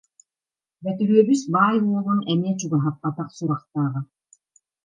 Бөтүрүөбүс 0.85 1.41
баай 1.55 1.75
уолун 1.87 2.19
эмиэ 2.33 2.53
чугаһаппатах 2.59 3.27
сурахтааҕа 3.37 4.01